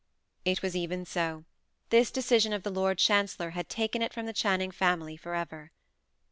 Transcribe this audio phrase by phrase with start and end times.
[0.45, 1.45] It was even so.
[1.91, 5.71] This decision of the Lord Chancellor had taken it from the Channing family for ever.